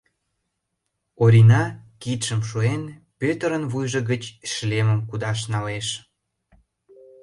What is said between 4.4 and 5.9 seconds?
шлемым кудаш налеш.